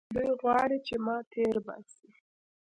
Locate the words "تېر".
1.31-1.55